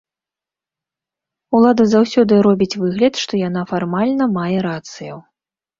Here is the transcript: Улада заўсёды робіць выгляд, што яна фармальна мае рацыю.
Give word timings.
Улада 1.59 1.83
заўсёды 1.93 2.33
робіць 2.49 2.71
выгляд, 2.81 3.13
што 3.27 3.33
яна 3.47 3.61
фармальна 3.75 4.23
мае 4.41 4.55
рацыю. 4.71 5.15